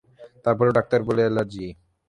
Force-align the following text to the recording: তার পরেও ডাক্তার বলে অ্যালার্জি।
তার 0.43 0.53
পরেও 0.57 0.77
ডাক্তার 0.77 0.99
বলে 1.07 1.21
অ্যালার্জি। 1.23 1.65